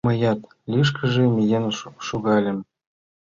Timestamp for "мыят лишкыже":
0.07-1.23